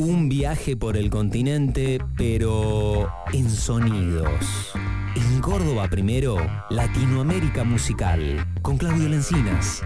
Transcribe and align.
Un 0.00 0.30
viaje 0.30 0.78
por 0.78 0.96
el 0.96 1.10
continente, 1.10 1.98
pero 2.16 3.12
en 3.34 3.50
sonidos. 3.50 4.72
En 5.14 5.42
Córdoba 5.42 5.88
primero, 5.90 6.38
Latinoamérica 6.70 7.64
Musical, 7.64 8.46
con 8.62 8.78
Claudio 8.78 9.10
Lencinas. 9.10 9.82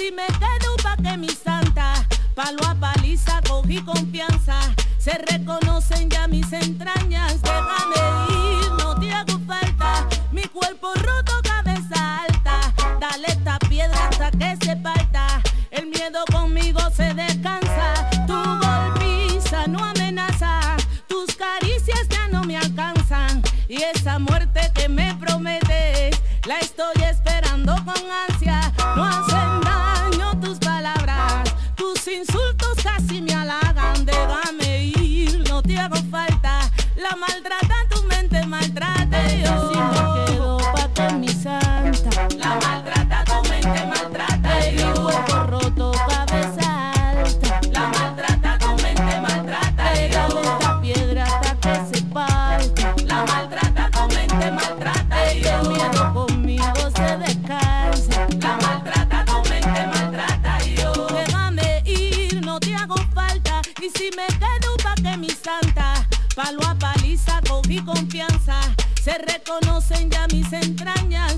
Si 0.00 0.10
me 0.12 0.26
quedo 0.38 0.76
pa' 0.82 0.96
que 0.96 1.14
mi 1.18 1.28
santa, 1.28 1.92
palo 2.34 2.64
a 2.66 2.74
paliza, 2.74 3.42
cogí 3.46 3.82
confianza. 3.82 4.58
Se 4.98 5.12
reconocen 5.30 6.08
ya 6.08 6.26
mis 6.26 6.50
entrañas. 6.52 7.42
Déjame 7.42 8.00
ir, 8.30 8.70
no 8.78 8.98
te 8.98 9.12
hago 9.12 9.38
falta. 9.46 10.08
Mi 10.32 10.44
cuerpo 10.44 10.88
si 64.00 64.10
me 64.16 64.26
quedo 64.38 64.76
pa' 64.82 64.94
que 64.94 65.16
mi 65.18 65.28
santa. 65.28 66.06
Palo 66.34 66.62
a 66.66 66.74
paliza, 66.74 67.40
cogí 67.46 67.80
confianza. 67.84 68.58
Se 69.02 69.18
reconocen 69.18 70.10
ya 70.10 70.26
mis 70.28 70.50
entrañas. 70.52 71.29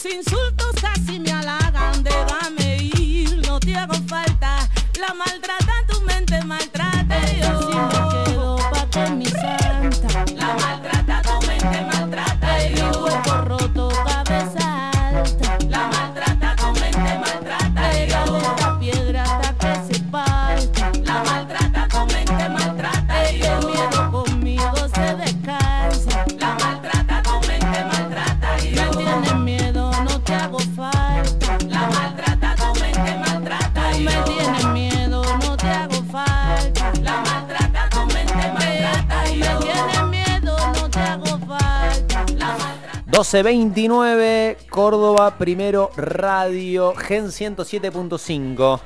Tus 0.00 0.12
insultos 0.14 0.76
casi 0.80 1.18
me 1.18 1.32
halagan. 1.32 2.04
Déjame 2.04 2.84
ir, 2.96 3.44
no 3.48 3.58
te 3.58 3.74
hago 3.74 3.94
falta. 4.06 4.68
La 5.00 5.12
maltrata 5.12 5.57
1229, 43.18 44.58
Córdoba 44.70 45.38
Primero 45.38 45.90
Radio, 45.96 46.94
Gen 46.94 47.26
107.5. 47.26 48.80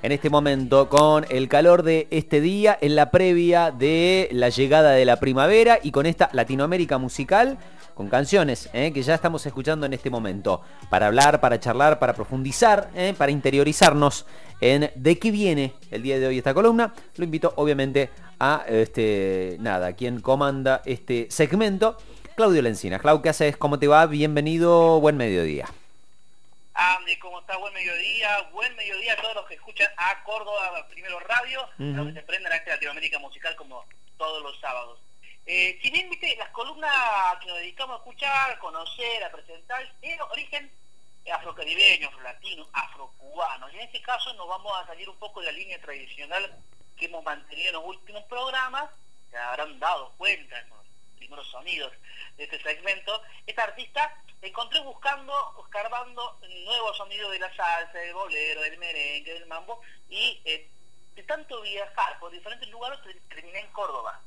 En 0.00 0.10
este 0.10 0.30
momento, 0.30 0.88
con 0.88 1.26
el 1.28 1.50
calor 1.50 1.82
de 1.82 2.08
este 2.10 2.40
día, 2.40 2.78
en 2.80 2.96
la 2.96 3.10
previa 3.10 3.70
de 3.72 4.30
la 4.32 4.48
llegada 4.48 4.92
de 4.92 5.04
la 5.04 5.20
primavera 5.20 5.80
y 5.82 5.90
con 5.90 6.06
esta 6.06 6.30
Latinoamérica 6.32 6.96
musical, 6.96 7.58
con 7.94 8.08
canciones 8.08 8.70
eh, 8.72 8.90
que 8.90 9.02
ya 9.02 9.14
estamos 9.14 9.44
escuchando 9.44 9.84
en 9.84 9.92
este 9.92 10.08
momento, 10.08 10.62
para 10.88 11.08
hablar, 11.08 11.42
para 11.42 11.60
charlar, 11.60 11.98
para 11.98 12.14
profundizar, 12.14 12.88
eh, 12.94 13.12
para 13.16 13.32
interiorizarnos 13.32 14.24
en 14.62 14.90
de 14.94 15.18
qué 15.18 15.30
viene 15.30 15.74
el 15.90 16.02
día 16.02 16.18
de 16.18 16.26
hoy 16.26 16.38
esta 16.38 16.54
columna. 16.54 16.94
Lo 17.16 17.24
invito 17.24 17.52
obviamente 17.56 18.08
a 18.40 18.64
este 18.66 19.58
nada, 19.60 19.92
quien 19.92 20.20
comanda 20.20 20.80
este 20.86 21.26
segmento, 21.28 21.98
Claudio 22.36 22.62
Lencina. 22.62 22.98
Clau, 22.98 23.22
¿qué 23.22 23.28
haces? 23.28 23.56
¿Cómo 23.56 23.78
te 23.78 23.86
va? 23.86 24.06
Bienvenido, 24.06 24.98
buen 24.98 25.16
mediodía. 25.16 25.68
Andy, 26.74 27.16
¿cómo 27.20 27.38
está? 27.38 27.56
Buen 27.58 27.72
mediodía, 27.72 28.42
buen 28.52 28.74
mediodía 28.74 29.12
a 29.12 29.16
todos 29.22 29.36
los 29.36 29.46
que 29.46 29.54
escuchan 29.54 29.86
a 29.96 30.24
Córdoba 30.24 30.84
Primero 30.90 31.20
Radio, 31.20 31.62
a 31.62 31.70
los 31.78 32.08
que 32.08 32.14
se 32.14 32.22
prenden 32.22 32.52
a 32.52 32.56
este 32.56 32.70
Latinoamérica 32.70 33.20
Musical 33.20 33.54
como 33.54 33.84
todos 34.18 34.42
los 34.42 34.58
sábados. 34.58 34.98
Eh, 35.46 35.78
si 35.80 35.90
bien 35.92 36.10
viste, 36.10 36.34
las 36.36 36.48
columnas 36.50 36.90
que 37.40 37.46
nos 37.46 37.58
dedicamos 37.58 37.94
a 37.94 37.98
escuchar, 37.98 38.50
a 38.50 38.58
conocer, 38.58 39.22
a 39.22 39.30
presentar, 39.30 39.88
tienen 40.00 40.20
origen 40.22 40.68
afrocaribeño, 41.32 42.08
afrolatino, 42.08 42.66
afrocubano. 42.72 43.70
Y 43.70 43.76
en 43.76 43.82
este 43.82 44.02
caso 44.02 44.34
nos 44.34 44.48
vamos 44.48 44.72
a 44.76 44.86
salir 44.86 45.08
un 45.08 45.16
poco 45.18 45.38
de 45.38 45.46
la 45.46 45.52
línea 45.52 45.80
tradicional 45.80 46.58
que 46.96 47.04
hemos 47.04 47.22
mantenido 47.22 47.68
en 47.68 47.74
los 47.74 47.84
últimos 47.84 48.24
programas, 48.24 48.90
se 49.30 49.36
habrán 49.36 49.78
dado 49.78 50.12
cuenta 50.16 50.58
en 50.58 50.68
los 50.70 50.83
primeros 51.34 51.50
sonidos 51.50 51.92
de 52.36 52.44
este 52.44 52.62
segmento. 52.62 53.22
Esta 53.46 53.64
artista 53.64 54.16
encontré 54.42 54.80
buscando, 54.80 55.32
escarbando 55.64 56.38
nuevos 56.64 56.96
sonidos 56.96 57.32
de 57.32 57.38
la 57.40 57.54
salsa, 57.54 57.98
del 57.98 58.14
bolero, 58.14 58.60
del 58.62 58.78
merengue, 58.78 59.34
del 59.34 59.46
mambo, 59.46 59.80
y 60.08 60.40
eh, 60.44 60.68
de 61.16 61.22
tanto 61.24 61.60
viajar 61.62 62.18
por 62.20 62.30
diferentes 62.30 62.68
lugares 62.68 63.00
ter- 63.02 63.20
terminé 63.28 63.60
en 63.60 63.66
Córdoba. 63.72 64.20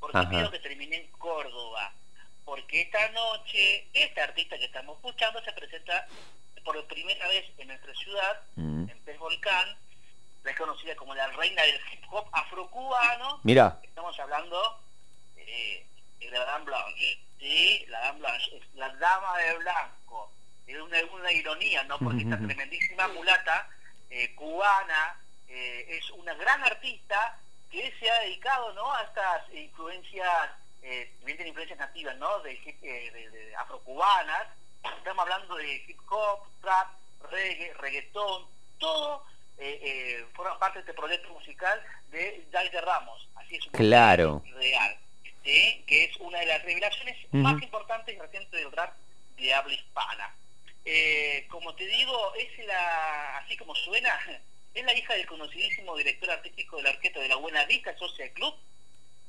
¿Por 0.00 0.12
qué 0.12 0.26
pido 0.28 0.50
que 0.50 0.58
terminé 0.60 0.96
en 0.96 1.10
Córdoba? 1.12 1.92
Porque 2.44 2.82
esta 2.82 3.08
noche, 3.10 3.88
esta 3.92 4.24
artista 4.24 4.56
que 4.58 4.66
estamos 4.66 4.96
escuchando 4.96 5.42
se 5.42 5.52
presenta 5.52 6.06
por 6.64 6.84
primera 6.86 7.26
vez 7.28 7.44
en 7.58 7.68
nuestra 7.68 7.94
ciudad, 7.94 8.40
Mm. 8.56 8.88
en 8.90 8.98
Pez 9.04 9.18
Volcán, 9.18 9.76
la 10.44 10.50
es 10.52 10.56
conocida 10.56 10.94
como 10.96 11.14
la 11.14 11.26
reina 11.28 11.62
del 11.62 11.80
hip 11.92 12.04
hop 12.10 12.28
afrocubano, 12.32 13.40
Mira, 13.42 13.80
estamos 13.82 14.18
hablando 14.20 14.80
eh, 15.36 15.86
de 16.18 16.30
la 16.30 16.44
Dame 16.44 16.64
Blanche, 16.64 17.18
¿sí? 17.38 17.84
La 17.88 18.00
Dame 18.00 18.18
Blanche, 18.20 18.56
es 18.56 18.74
la 18.74 18.88
dama 18.96 19.38
de 19.38 19.58
blanco. 19.58 20.32
Es 20.66 20.80
una, 20.80 20.98
una 21.12 21.32
ironía, 21.32 21.84
¿no? 21.84 21.98
Porque 21.98 22.22
esta 22.22 22.36
tremendísima 22.38 23.06
mulata 23.08 23.68
eh, 24.10 24.34
cubana 24.34 25.20
eh, 25.48 25.86
es 25.88 26.10
una 26.10 26.34
gran 26.34 26.62
artista 26.64 27.38
que 27.70 27.92
se 28.00 28.10
ha 28.10 28.20
dedicado, 28.20 28.72
¿no? 28.72 28.92
A 28.94 29.02
estas 29.02 29.52
influencias, 29.52 30.50
eh, 30.82 31.12
bien 31.24 31.36
tiene 31.36 31.48
influencias 31.50 31.78
nativas, 31.78 32.16
¿no? 32.16 32.40
De, 32.40 32.52
eh, 32.52 33.10
de- 33.12 33.30
de 33.30 33.56
afrocubanas. 33.56 34.48
Estamos 34.98 35.22
hablando 35.22 35.54
de 35.56 35.74
hip 35.86 36.00
hop, 36.10 36.40
trap, 36.62 36.88
reggae, 37.30 37.74
reggaetón, 37.74 38.46
todo 38.78 39.24
eh, 39.58 39.80
eh, 39.82 40.26
forma 40.34 40.58
parte 40.58 40.78
de 40.78 40.80
este 40.80 40.94
proyecto 40.94 41.28
musical 41.30 41.82
de 42.10 42.46
Jair 42.52 42.72
Ramos. 42.84 43.26
Así 43.36 43.56
es 43.56 43.64
un 43.66 43.72
Claro. 43.72 44.42
real, 44.54 44.98
¿sí? 45.46 45.84
que 45.86 46.04
es 46.04 46.16
una 46.16 46.40
de 46.40 46.46
las 46.46 46.62
revelaciones 46.64 47.16
más 47.32 47.62
importantes 47.62 48.14
y 48.14 48.18
recientes 48.18 48.50
del 48.50 48.72
rap 48.72 48.94
de 49.36 49.54
habla 49.54 49.74
hispana. 49.74 50.34
Eh, 50.84 51.46
como 51.48 51.74
te 51.74 51.86
digo, 51.86 52.34
es 52.34 52.66
la, 52.66 53.38
así 53.38 53.56
como 53.56 53.74
suena, 53.74 54.18
es 54.74 54.84
la 54.84 54.94
hija 54.94 55.14
del 55.14 55.26
conocidísimo 55.26 55.96
director 55.96 56.30
artístico 56.30 56.76
de 56.76 56.82
la 56.84 56.90
orquesta 56.90 57.20
de 57.20 57.28
la 57.28 57.36
Buena 57.36 57.64
Vista 57.64 57.96
Social 57.96 58.30
Club, 58.32 58.54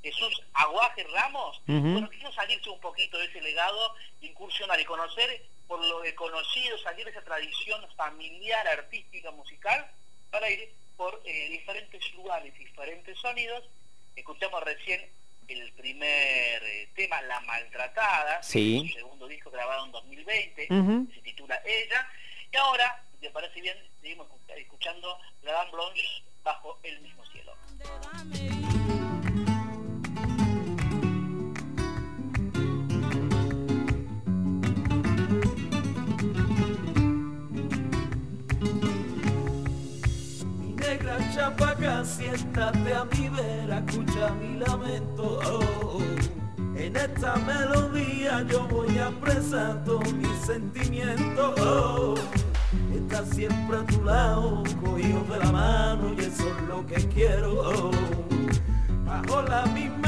Jesús 0.04 0.42
Aguaje 0.54 1.04
Ramos. 1.12 1.62
Bueno, 1.66 2.10
quiero 2.10 2.32
salirse 2.32 2.70
un 2.70 2.80
poquito 2.80 3.18
de 3.18 3.26
ese 3.26 3.42
legado, 3.42 3.96
incursionar 4.22 4.80
y 4.80 4.86
conocer 4.86 5.44
por 5.68 5.84
lo 5.86 6.02
de 6.02 6.16
conocido, 6.16 6.78
salir 6.80 7.06
de 7.06 7.12
esa 7.12 7.24
tradición 7.24 7.86
familiar, 7.96 8.68
artística, 8.68 9.32
musical, 9.32 9.86
para 10.32 10.50
ir 10.50 10.72
por 10.96 11.22
eh, 11.26 11.50
diferentes 11.50 12.14
lugares, 12.14 12.58
diferentes 12.58 13.18
sonidos. 13.20 13.64
Escuchamos 14.16 14.64
recién 14.64 15.10
el 15.48 15.72
primer 15.74 16.64
eh, 16.64 16.90
tema, 16.96 17.22
La 17.24 17.40
Maltratada, 17.42 18.42
sí. 18.44 18.92
segundo 18.94 19.28
disco 19.28 19.50
grabado 19.52 19.86
en 19.86 19.92
2020, 19.92 20.68
se 21.14 21.22
titula 21.22 21.62
Ella, 21.66 22.08
y 22.52 22.58
ahora, 22.58 23.04
si 23.14 23.18
te 23.20 23.30
parece 23.30 23.62
bien, 23.62 23.78
seguimos 24.02 24.28
escuchando 24.56 25.20
La 25.44 25.54
Dame 25.54 25.72
Blanche 25.72 26.24
bajo 26.44 26.80
el 26.84 27.00
mismo 27.02 27.26
cielo. 27.26 27.37
Siéntate 42.08 42.94
a 42.94 43.06
mi 43.06 43.30
vera, 43.30 43.84
escucha 43.86 44.34
mi 44.40 44.58
lamento. 44.58 45.40
Oh, 45.46 46.00
en 46.76 46.96
esta 46.96 47.36
melodía 47.36 48.44
yo 48.44 48.68
voy 48.68 48.98
a 48.98 49.10
expresar 49.10 49.84
todos 49.84 50.14
mis 50.14 50.38
sentimientos. 50.46 51.60
Oh, 51.60 52.16
está 52.94 53.26
siempre 53.26 53.78
a 53.78 53.86
tu 53.86 54.04
lado, 54.04 54.64
cogido 54.84 55.24
de 55.26 55.40
la 55.40 55.52
mano 55.52 56.14
y 56.18 56.22
eso 56.22 56.48
es 56.48 56.68
lo 56.68 56.86
que 56.86 56.96
quiero. 57.10 57.92
Bajo 59.06 59.42
la 59.42 59.66
misma 59.68 60.07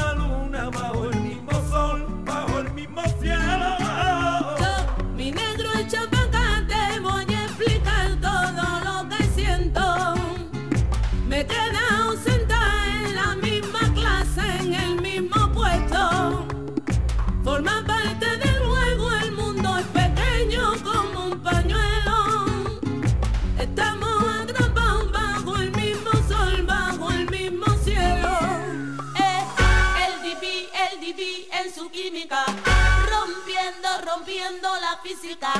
rompiendo 34.40 34.68
la 34.80 34.96
física. 35.02 35.52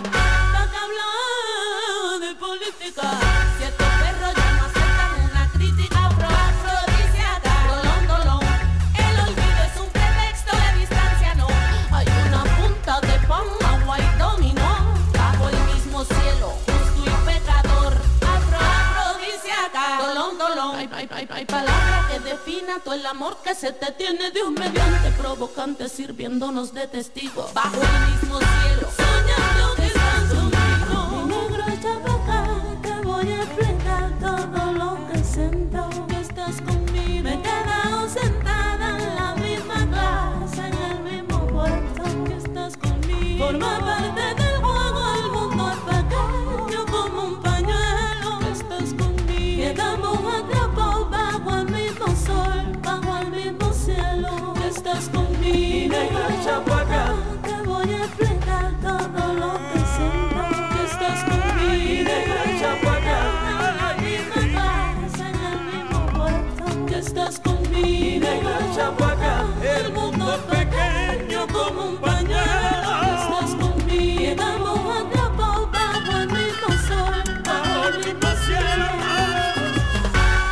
Todo 22.85 22.95
el 22.95 23.07
amor 23.07 23.37
que 23.43 23.55
se 23.55 23.73
te 23.73 23.93
tiene 23.93 24.31
de 24.31 24.43
un 24.43 24.55
mediante 24.55 25.11
provocante 25.13 25.89
sirviéndonos 25.89 26.73
de 26.73 26.87
testigo. 26.87 27.49
Bajo 27.55 27.77
el 27.77 28.13
mismo 28.13 28.39
cielo, 28.39 28.89
soñando 28.97 29.75
que 29.77 29.87
estás 29.87 30.25
conmigo. 30.35 31.27
Mi 31.27 31.35
negro 31.35 31.65
chapaca, 31.83 32.47
te 32.83 33.07
voy 33.07 33.31
a 33.31 33.43
explicar 33.43 34.19
todo 34.21 34.73
lo 34.73 35.09
que 35.13 35.25
siento. 35.25 35.91
Que 36.09 36.21
estás 36.21 36.57
conmigo. 36.63 36.80
Estás 67.11 67.41
conmigo. 67.41 68.25
negra 68.25 68.59
chapaca, 68.75 69.45
el 69.77 69.93
mundo 69.93 70.33
es 70.33 70.43
pequeño 70.57 71.47
como 71.49 71.87
un 71.91 71.97
pañuelo. 71.97 72.91
Estás 73.19 73.51
conmigo. 73.63 74.21
Quedamos 74.21 74.79
atrapados 75.01 75.73
bajo 75.73 76.13
el 76.23 76.29
mismo 76.29 76.69
sol, 76.89 77.23
Bajo 77.45 77.89
el 77.89 77.97
mismo 78.07 78.31
cielo. 78.47 78.87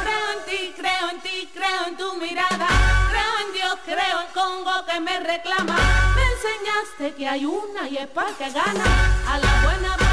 Creo 0.03 0.25
en 0.35 0.41
ti, 0.49 0.61
creo 0.81 1.05
en 1.13 1.21
ti, 1.27 1.49
creo 1.55 1.81
en 1.87 1.97
tu 1.97 2.09
mirada. 2.17 2.69
Creo 3.13 3.35
en 3.45 3.49
Dios, 3.59 3.77
creo 3.85 4.17
en 4.25 4.31
Congo 4.35 4.75
que 4.89 4.99
me 5.01 5.21
reclama. 5.21 5.79
Me 6.17 6.25
enseñaste 6.35 7.17
que 7.17 7.29
hay 7.29 7.45
una 7.47 7.89
y 7.89 7.99
es 7.99 8.09
para 8.09 8.33
que 8.33 8.51
gana. 8.51 8.89
A 9.33 9.39
la 9.39 9.53
buena, 9.63 10.08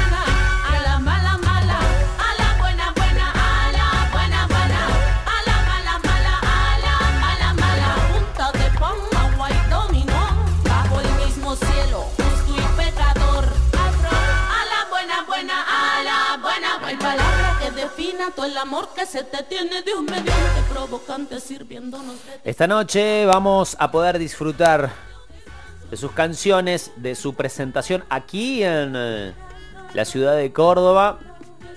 el 18.44 18.58
amor 18.58 18.88
que 18.94 19.06
se 19.06 19.22
te 19.22 19.42
tiene 19.44 19.82
un 19.96 20.04
mediante 20.04 20.62
provocante 20.70 21.40
sirviéndonos 21.40 22.16
de 22.26 22.50
Esta 22.50 22.66
noche 22.66 23.24
vamos 23.24 23.76
a 23.78 23.90
poder 23.90 24.18
disfrutar 24.18 24.90
de 25.90 25.96
sus 25.96 26.10
canciones, 26.10 26.90
de 26.96 27.14
su 27.14 27.34
presentación 27.34 28.04
aquí 28.10 28.64
en 28.64 28.94
eh, 28.96 29.32
la 29.94 30.04
ciudad 30.04 30.36
de 30.36 30.52
Córdoba. 30.52 31.20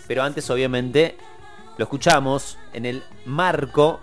Pero 0.08 0.24
antes, 0.24 0.50
obviamente, 0.50 1.18
lo 1.78 1.84
escuchamos 1.84 2.58
en 2.74 2.86
el 2.86 3.04
marco 3.26 4.00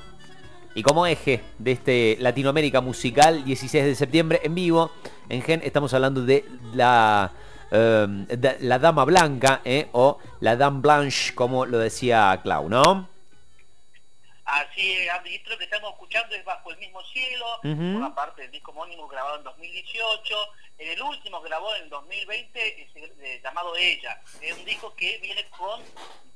y 0.74 0.82
como 0.82 1.06
eje 1.06 1.42
de 1.58 1.72
este 1.72 2.16
Latinoamérica 2.20 2.80
Musical 2.80 3.44
16 3.44 3.84
de 3.84 3.94
septiembre 3.96 4.40
en 4.44 4.54
vivo. 4.54 4.92
En 5.28 5.42
Gen 5.42 5.60
estamos 5.64 5.92
hablando 5.94 6.22
de 6.22 6.44
la, 6.74 7.32
eh, 7.70 8.56
la 8.60 8.78
Dama 8.78 9.04
Blanca 9.04 9.60
eh, 9.64 9.88
o 9.92 10.18
la 10.40 10.56
Dame 10.56 10.80
Blanche, 10.80 11.34
como 11.34 11.66
lo 11.66 11.78
decía 11.78 12.38
Clau, 12.42 12.68
¿no? 12.68 13.08
Así 14.44 14.92
es, 14.92 15.08
lo 15.48 15.58
que 15.58 15.64
estamos 15.64 15.90
escuchando 15.90 16.34
es 16.36 16.44
Bajo 16.44 16.70
el 16.70 16.78
mismo 16.78 17.02
cielo, 17.06 17.44
Ujú. 17.64 17.96
una 17.96 18.14
parte 18.14 18.42
del 18.42 18.52
disco 18.52 18.70
homónimo 18.70 19.08
grabado 19.08 19.38
en 19.38 19.44
2018. 19.44 20.36
En 20.78 20.88
el 20.90 21.02
último 21.02 21.42
que 21.42 21.48
grabó 21.48 21.74
en 21.74 21.88
2020, 21.88 22.82
es 22.82 22.88
eh, 22.96 23.40
llamado 23.42 23.74
Ella. 23.76 24.20
Es 24.40 24.56
un 24.56 24.64
disco 24.64 24.94
que 24.94 25.18
viene 25.18 25.44
con 25.50 25.80
un 25.80 25.86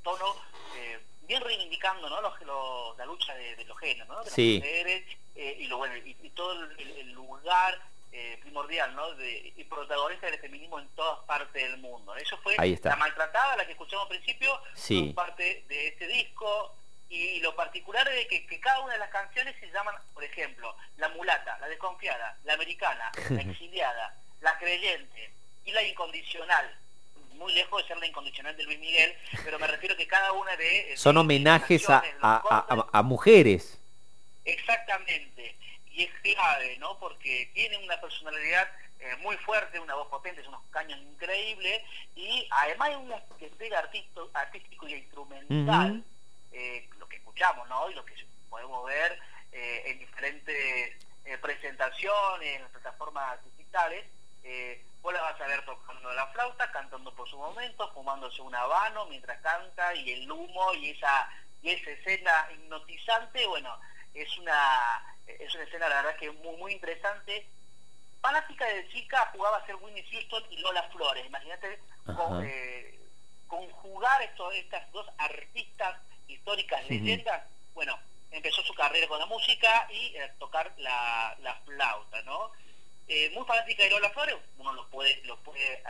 tono 0.02 0.34
eh, 0.76 0.98
bien 1.28 1.40
reivindicando 1.42 2.08
¿no? 2.08 2.20
los, 2.20 2.40
los- 2.40 2.98
la 2.98 3.04
lucha 3.04 3.32
de, 3.34 3.54
de 3.54 3.64
los 3.64 3.78
géneros, 3.78 4.08
¿no? 4.08 4.18
de 4.18 4.24
las 4.24 4.34
Sí. 4.34 4.56
mujeres 4.60 5.04
eh, 5.36 5.56
y, 5.60 5.66
lo, 5.68 5.76
bueno, 5.78 5.94
y, 5.98 6.16
y 6.22 6.30
todo 6.30 6.52
el, 6.64 6.80
el 6.98 7.12
lugar 7.12 7.78
eh, 8.12 8.38
primordial 8.40 8.94
¿no? 8.94 9.14
de, 9.14 9.52
y 9.56 9.64
protagonista 9.64 10.26
del 10.30 10.40
feminismo 10.40 10.78
en 10.80 10.88
todas 10.96 11.24
partes 11.26 11.62
del 11.62 11.78
mundo. 11.78 12.14
Eso 12.16 12.36
fue 12.38 12.54
Ahí 12.58 12.72
está. 12.72 12.90
la 12.90 12.96
maltratada, 12.96 13.56
la 13.56 13.64
que 13.66 13.72
escuchamos 13.72 14.04
al 14.04 14.16
principio, 14.16 14.60
Sí. 14.74 15.12
parte 15.14 15.64
de 15.68 15.88
este 15.88 16.06
disco. 16.08 16.76
Y 17.08 17.40
lo 17.40 17.56
particular 17.56 18.06
es 18.08 18.26
que, 18.28 18.46
que 18.46 18.60
cada 18.60 18.80
una 18.80 18.92
de 18.92 19.00
las 19.00 19.10
canciones 19.10 19.56
se 19.58 19.66
llaman, 19.72 19.94
por 20.14 20.22
ejemplo, 20.22 20.76
La 20.96 21.08
mulata, 21.08 21.58
La 21.58 21.68
desconfiada, 21.68 22.38
La 22.44 22.54
americana, 22.54 23.10
La 23.30 23.40
exiliada, 23.42 24.16
La 24.40 24.56
creyente 24.58 25.32
y 25.64 25.72
La 25.72 25.82
incondicional. 25.82 26.76
Muy 27.34 27.52
lejos 27.54 27.82
de 27.82 27.88
ser 27.88 27.96
La 27.98 28.06
incondicional 28.06 28.56
de 28.56 28.62
Luis 28.64 28.78
Miguel, 28.78 29.12
pero 29.44 29.58
me 29.58 29.66
refiero 29.66 29.96
que 29.96 30.06
cada 30.06 30.30
una 30.32 30.54
de... 30.56 30.94
Son 30.96 31.14
de- 31.16 31.20
homenajes 31.22 31.88
a- 31.90 32.02
a 32.92 33.02
mujeres. 33.02 33.80
Exactamente. 34.44 35.56
Y 35.92 36.04
es 36.04 36.10
clave, 36.22 36.76
¿no? 36.78 36.98
Porque 36.98 37.50
tiene 37.52 37.78
una 37.78 38.00
personalidad 38.00 38.68
eh, 39.00 39.16
muy 39.22 39.34
fuerte, 39.38 39.80
una 39.80 39.94
voz 39.94 40.08
potente, 40.08 40.46
unos 40.46 40.62
caños 40.70 40.98
increíbles, 40.98 41.82
y 42.14 42.46
además 42.50 42.88
hay 42.90 42.94
un 42.96 43.14
despliegue 43.38 43.74
artístico, 43.74 44.30
artístico 44.34 44.86
y 44.86 44.92
instrumental, 44.92 46.04
eh, 46.52 46.86
lo 46.98 47.08
que 47.08 47.16
escuchamos, 47.16 47.66
¿no? 47.70 47.90
Y 47.90 47.94
lo 47.94 48.04
que 48.04 48.14
podemos 48.50 48.84
ver 48.84 49.18
eh, 49.52 49.84
en 49.86 49.98
diferentes 50.00 51.06
presentaciones, 51.40 52.56
en 52.56 52.62
las 52.62 52.70
plataformas 52.72 53.42
digitales, 53.44 54.04
vos 55.00 55.14
la 55.14 55.22
vas 55.22 55.40
a 55.40 55.46
ver 55.46 55.64
tocando 55.64 56.12
la 56.12 56.26
flauta, 56.28 56.70
cantando 56.70 57.14
por 57.14 57.28
su 57.28 57.38
momento, 57.38 57.90
fumándose 57.94 58.42
un 58.42 58.54
habano 58.54 59.06
mientras 59.06 59.40
canta, 59.40 59.94
y 59.94 60.10
el 60.10 60.30
humo 60.30 60.74
y 60.74 60.90
esa, 60.90 61.28
y 61.62 61.70
esa 61.70 61.90
escena 61.90 62.48
hipnotizante, 62.52 63.46
bueno, 63.46 63.80
es 64.12 64.36
una, 64.38 65.16
es 65.26 65.54
una 65.54 65.64
escena 65.64 65.88
la 65.88 66.02
verdad 66.02 66.16
que 66.16 66.30
muy, 66.30 66.56
muy 66.56 66.72
interesante 66.72 67.46
fanática 68.20 68.66
de 68.66 68.88
chica 68.88 69.30
jugaba 69.32 69.58
a 69.58 69.66
ser 69.66 69.76
Winnie 69.76 70.04
Houston 70.10 70.44
y 70.50 70.58
Lola 70.58 70.82
Flores. 70.90 71.26
Imagínate 71.26 71.80
eh, 72.44 72.98
conjugar 73.46 74.22
esto, 74.22 74.50
estas 74.52 74.90
dos 74.92 75.06
artistas 75.18 75.98
históricas, 76.28 76.88
leyendas. 76.88 77.42
Bueno, 77.74 77.98
empezó 78.30 78.62
su 78.62 78.74
carrera 78.74 79.08
con 79.08 79.18
la 79.18 79.26
música 79.26 79.88
y 79.90 80.16
eh, 80.16 80.32
tocar 80.38 80.72
la, 80.78 81.60
flauta, 81.64 82.22
¿no? 82.22 82.52
Eh, 83.08 83.30
muy 83.34 83.44
fanática 83.44 83.82
de 83.82 83.90
Lola 83.90 84.10
Flores, 84.10 84.36
uno 84.58 84.72
lo 84.72 84.88
puede, 84.88 85.20
lo 85.24 85.36
puede 85.38 85.82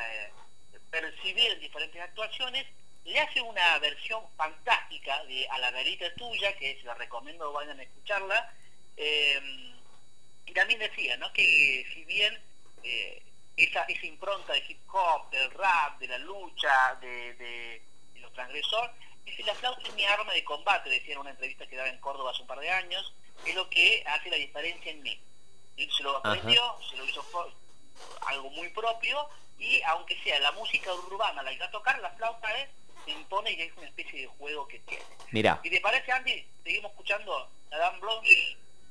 percibir 0.90 1.52
en 1.52 1.60
diferentes 1.60 2.00
actuaciones. 2.00 2.66
Le 3.04 3.18
hace 3.18 3.40
una 3.40 3.78
versión 3.78 4.22
fantástica 4.36 5.24
de 5.24 5.48
A 5.48 5.58
la 5.58 5.70
verita 5.70 6.12
tuya, 6.14 6.56
que 6.56 6.78
se 6.78 6.84
la 6.84 6.94
recomiendo, 6.94 7.52
vayan 7.52 7.78
a 7.78 7.82
escucharla. 7.82 8.52
Y 8.96 10.52
también 10.52 10.80
decía, 10.80 11.16
¿no? 11.16 11.32
Que 11.32 11.86
si 11.94 12.04
bien 12.04 12.36
eh, 12.82 13.22
esa, 13.56 13.84
esa 13.84 14.06
impronta 14.06 14.52
de 14.52 14.64
hip 14.68 14.80
hop, 14.92 15.30
del 15.30 15.50
rap, 15.52 15.98
de 16.00 16.08
la 16.08 16.18
lucha, 16.18 16.96
de, 17.00 17.34
de, 17.34 17.82
los 18.16 18.32
transgresores, 18.32 18.90
dice, 19.24 19.44
la 19.44 19.54
flauta 19.54 19.80
es 19.82 19.94
mi 19.94 20.04
arma 20.04 20.32
de 20.32 20.42
combate, 20.42 20.90
decía 20.90 21.14
en 21.14 21.20
una 21.20 21.30
entrevista 21.30 21.66
que 21.66 21.76
daba 21.76 21.88
en 21.88 21.98
Córdoba 21.98 22.32
hace 22.32 22.42
un 22.42 22.48
par 22.48 22.58
de 22.58 22.70
años, 22.70 23.14
es 23.46 23.54
lo 23.54 23.70
que 23.70 24.02
hace 24.06 24.28
la 24.28 24.36
diferencia 24.36 24.90
en 24.90 25.02
mí. 25.02 25.20
Y 25.76 25.88
se 25.90 26.02
lo 26.02 26.16
aprendió, 26.16 26.60
se 26.90 26.96
lo 26.96 27.04
hizo 27.04 27.24
algo 28.26 28.50
muy 28.50 28.68
propio, 28.70 29.28
y 29.58 29.80
aunque 29.82 30.20
sea 30.22 30.40
la 30.40 30.52
música 30.52 30.92
urbana 30.92 31.42
la 31.42 31.52
que 31.52 31.58
va 31.58 31.66
a 31.66 31.70
tocar, 31.70 31.98
la 32.00 32.10
flauta 32.10 32.52
es, 32.58 32.68
se 33.04 33.12
impone 33.12 33.52
y 33.52 33.62
es 33.62 33.76
una 33.76 33.86
especie 33.86 34.22
de 34.22 34.26
juego 34.26 34.66
que 34.66 34.80
tiene. 34.80 35.04
Mira. 35.30 35.60
¿Y 35.62 35.70
te 35.70 35.80
parece, 35.80 36.10
Andy? 36.12 36.44
Seguimos 36.64 36.90
escuchando 36.90 37.48
a 37.70 37.76
Dan 37.76 38.00
Blanche, 38.00 38.56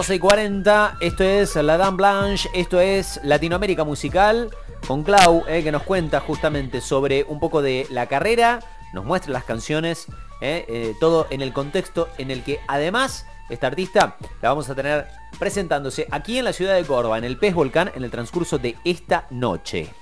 12 0.00 0.14
y 0.14 0.18
40, 0.18 0.96
esto 1.02 1.24
es 1.24 1.56
La 1.56 1.76
Dame 1.76 1.98
Blanche, 1.98 2.48
esto 2.54 2.80
es 2.80 3.20
Latinoamérica 3.22 3.84
Musical, 3.84 4.48
con 4.86 5.04
Clau, 5.04 5.44
eh, 5.46 5.62
que 5.62 5.70
nos 5.70 5.82
cuenta 5.82 6.20
justamente 6.20 6.80
sobre 6.80 7.24
un 7.24 7.38
poco 7.38 7.60
de 7.60 7.86
la 7.90 8.06
carrera, 8.06 8.60
nos 8.94 9.04
muestra 9.04 9.30
las 9.30 9.44
canciones, 9.44 10.06
eh, 10.40 10.64
eh, 10.70 10.94
todo 11.00 11.26
en 11.28 11.42
el 11.42 11.52
contexto 11.52 12.08
en 12.16 12.30
el 12.30 12.42
que 12.42 12.60
además 12.66 13.26
esta 13.50 13.66
artista 13.66 14.16
la 14.40 14.48
vamos 14.48 14.70
a 14.70 14.74
tener 14.74 15.06
presentándose 15.38 16.06
aquí 16.10 16.38
en 16.38 16.46
la 16.46 16.54
ciudad 16.54 16.76
de 16.76 16.86
Córdoba, 16.86 17.18
en 17.18 17.24
el 17.24 17.36
Pez 17.36 17.52
Volcán, 17.52 17.92
en 17.94 18.02
el 18.02 18.10
transcurso 18.10 18.56
de 18.56 18.76
esta 18.86 19.26
noche. 19.28 19.92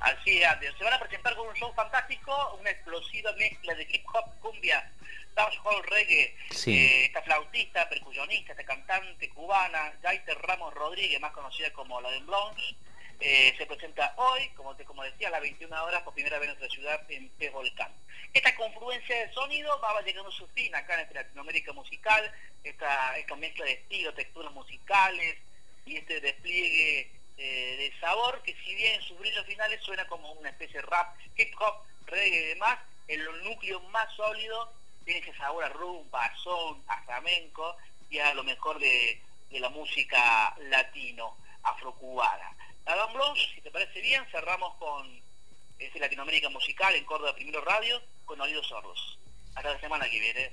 Así 0.00 0.42
es. 0.42 0.76
Se 0.76 0.82
van 0.82 0.94
a 0.94 0.98
presentar 0.98 1.36
con 1.36 1.46
un 1.46 1.54
show 1.54 1.72
fantástico, 1.74 2.32
una 2.58 2.70
explosiva 2.70 3.30
mezcla 3.38 3.72
de 3.76 3.86
hip 3.88 4.04
hop, 4.12 4.24
cumbia, 4.40 4.90
dancehall, 5.34 5.82
reggae. 5.84 6.36
Sí. 6.50 6.76
Eh, 6.76 7.04
esta 7.06 7.22
flautista, 7.22 7.88
percusionista, 7.88 8.52
esta 8.52 8.64
cantante 8.64 9.28
cubana, 9.30 9.92
Yaiter 10.02 10.38
Ramos 10.38 10.74
Rodríguez, 10.74 11.20
más 11.20 11.32
conocida 11.32 11.72
como 11.72 12.00
la 12.00 12.10
de 12.10 12.20
Blanche, 12.20 12.76
eh, 13.20 13.54
se 13.56 13.66
presenta 13.66 14.14
hoy, 14.16 14.48
como, 14.56 14.74
te, 14.74 14.84
como 14.84 15.04
decía, 15.04 15.28
a 15.28 15.30
las 15.30 15.42
21 15.42 15.84
horas 15.84 16.02
por 16.02 16.12
primera 16.12 16.38
vez 16.38 16.48
en 16.48 16.58
nuestra 16.58 16.74
ciudad 16.74 17.10
en 17.10 17.28
Pez 17.30 17.52
Volcán. 17.52 17.92
Esta 18.32 18.54
confluencia 18.56 19.16
de 19.16 19.32
sonido 19.32 19.78
va 19.80 20.00
llegando 20.02 20.30
a 20.30 20.32
su 20.32 20.46
fin 20.48 20.74
acá 20.74 21.00
en 21.00 21.14
Latinoamérica 21.14 21.72
musical, 21.72 22.32
esta, 22.64 23.16
esta 23.18 23.36
mezcla 23.36 23.64
de 23.64 23.72
estilos, 23.72 24.14
texturas 24.14 24.52
musicales 24.52 25.38
y 25.86 25.96
este 25.96 26.20
despliegue 26.20 27.12
eh, 27.36 27.76
de 27.76 27.92
sabor 28.00 28.42
que 28.42 28.54
si 28.64 28.74
bien 28.74 28.94
en 28.94 29.02
sus 29.02 29.18
brillos 29.18 29.46
finales 29.46 29.80
suena 29.82 30.06
como 30.06 30.32
una 30.32 30.48
especie 30.48 30.80
de 30.80 30.86
rap, 30.86 31.16
hip 31.36 31.54
hop, 31.60 31.84
reggae 32.06 32.40
y 32.40 32.46
demás, 32.46 32.78
en 33.08 33.24
los 33.24 33.42
núcleos 33.42 33.82
más 33.90 34.12
sólidos 34.16 34.68
tiene 35.02 35.20
ese 35.20 35.36
sabor 35.36 35.64
a 35.64 35.68
rumba, 35.68 36.30
son, 36.42 36.82
a 36.86 37.02
flamenco 37.02 37.76
y 38.10 38.18
a 38.18 38.34
lo 38.34 38.44
mejor 38.44 38.78
de, 38.78 39.22
de 39.50 39.60
la 39.60 39.68
música 39.68 40.54
latino, 40.68 41.36
afrocubana. 41.62 42.56
Adam 42.84 43.12
Blanche, 43.12 43.48
si 43.54 43.60
te 43.60 43.70
parece 43.70 44.00
bien, 44.00 44.24
cerramos 44.30 44.74
con 44.76 45.20
este 45.78 45.98
Latinoamérica 45.98 46.48
Musical 46.48 46.94
en 46.94 47.04
Córdoba 47.04 47.34
Primero 47.34 47.60
Radio 47.60 48.00
con 48.24 48.40
Oídos 48.40 48.66
Sordos. 48.66 49.18
Hasta 49.54 49.72
la 49.72 49.80
semana 49.80 50.08
que 50.08 50.20
viene. 50.20 50.52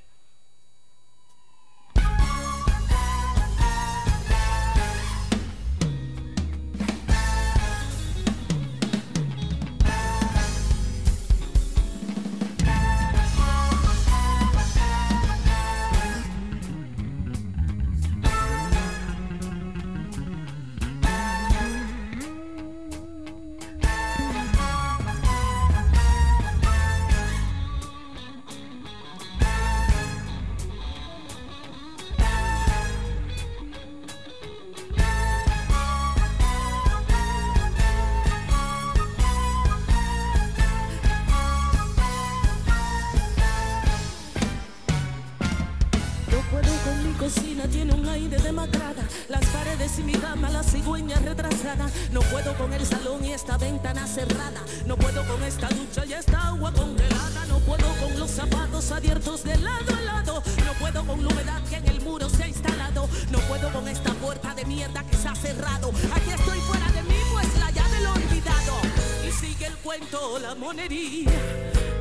Aquí 65.59 66.31
estoy 66.31 66.59
fuera 66.59 66.89
de 66.91 67.03
mí, 67.03 67.17
pues 67.31 67.59
la 67.59 67.69
llave 67.71 67.99
lo 68.01 68.09
he 68.09 68.23
olvidado. 68.23 68.81
Y 69.27 69.31
sigue 69.31 69.65
el 69.65 69.75
cuento, 69.77 70.39
la 70.39 70.55
monería 70.55 71.31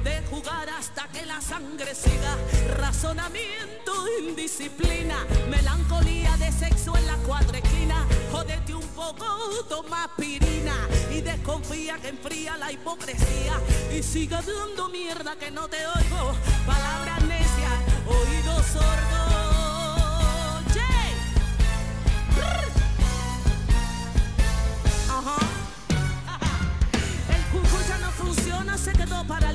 de 0.04 0.22
jugar 0.30 0.68
hasta 0.68 1.08
que 1.08 1.26
la 1.26 1.40
sangre 1.40 1.94
siga. 1.94 2.36
Razonamiento, 2.76 3.92
indisciplina, 4.20 5.24
melancolía 5.50 6.36
de 6.36 6.52
sexo 6.52 6.96
en 6.96 7.06
la 7.06 7.16
cuadrequina. 7.26 8.06
Jódete 8.30 8.74
un 8.74 8.86
poco, 8.88 9.26
toma 9.68 10.08
pirina 10.16 10.76
y 11.10 11.20
desconfía 11.20 11.98
que 11.98 12.08
enfría 12.08 12.56
la 12.56 12.70
hipocresía. 12.70 13.60
Y 13.92 14.02
sigue 14.04 14.36
hablando 14.36 14.88
mierda 14.88 15.34
que 15.36 15.50
no 15.50 15.66
te 15.68 15.78
oigo. 15.78 16.32
Palabras 16.64 17.22
necias, 17.24 17.78
oídos 18.06 18.66
sordos. 18.66 19.17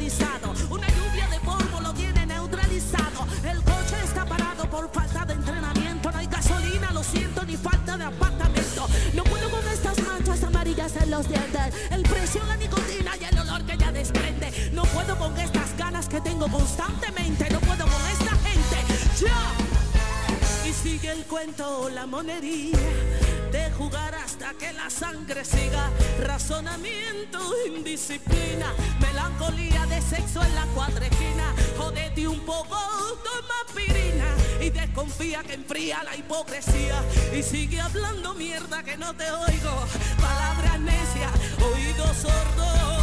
Una 0.03 0.87
lluvia 0.89 1.27
de 1.29 1.39
polvo 1.39 1.79
lo 1.81 1.93
tiene 1.93 2.25
neutralizado. 2.25 3.25
El 3.49 3.63
coche 3.63 3.95
está 4.03 4.25
parado 4.25 4.69
por 4.69 4.91
falta 4.91 5.23
de 5.25 5.33
entrenamiento. 5.33 6.11
No 6.11 6.17
hay 6.17 6.27
gasolina, 6.27 6.91
lo 6.91 7.01
siento, 7.01 7.45
ni 7.45 7.55
falta 7.55 7.95
de 7.95 8.03
apartamento. 8.03 8.85
No 9.13 9.23
puedo 9.23 9.49
con 9.49 9.65
estas 9.65 9.97
manchas 10.05 10.43
amarillas 10.43 10.93
en 11.01 11.09
los 11.09 11.29
dientes. 11.29 11.73
El 11.89 12.03
precio, 12.03 12.43
la 12.45 12.57
nicotina 12.57 13.11
y 13.15 13.23
el 13.23 13.39
olor 13.39 13.63
que 13.65 13.77
ya 13.77 13.93
desprende. 13.93 14.71
No 14.73 14.83
puedo 14.83 15.17
con 15.17 15.39
estas 15.39 15.77
ganas 15.77 16.09
que 16.09 16.19
tengo 16.19 16.49
constantemente. 16.49 17.49
No 17.49 17.61
puedo 17.61 17.85
con 17.85 18.01
esta 18.11 18.35
gente. 18.43 18.77
¡Ya! 19.21 20.67
Y 20.67 20.73
sigue 20.73 21.11
el 21.13 21.23
cuento, 21.23 21.89
la 21.89 22.05
monería 22.05 22.77
jugar 23.73 24.15
hasta 24.15 24.53
que 24.53 24.71
la 24.73 24.89
sangre 24.89 25.43
siga. 25.45 25.89
Razonamiento, 26.21 27.39
indisciplina, 27.67 28.73
melancolía 28.99 29.85
de 29.87 30.01
sexo 30.01 30.43
en 30.43 30.55
la 30.55 30.65
cuadrequina. 30.75 31.53
Jódete 31.77 32.27
un 32.27 32.39
poco, 32.41 32.77
toma 33.23 33.75
pirina 33.75 34.25
y 34.61 34.69
desconfía 34.69 35.43
que 35.43 35.53
enfría 35.53 36.03
la 36.03 36.15
hipocresía. 36.15 37.03
Y 37.37 37.43
sigue 37.43 37.79
hablando 37.81 38.33
mierda 38.33 38.83
que 38.83 38.97
no 38.97 39.13
te 39.15 39.29
oigo. 39.31 39.85
Palabras 40.19 40.79
necias, 40.79 41.31
oídos 41.61 42.17
sordos. 42.17 43.02